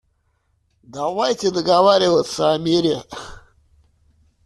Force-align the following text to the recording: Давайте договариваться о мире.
Давайте 0.81 1.51
договариваться 1.51 2.53
о 2.53 2.57
мире. 2.57 3.03